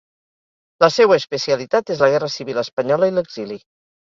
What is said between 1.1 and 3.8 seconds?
especialitat és la Guerra Civil espanyola i l'exili.